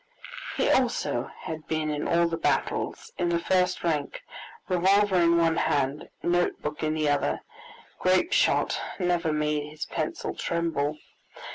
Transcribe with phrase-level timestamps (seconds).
[0.57, 4.23] He also had been in all the battles, in the first rank,
[4.67, 7.41] revolver in one hand, note book in the other;
[7.99, 10.97] grape shot never made his pencil tremble.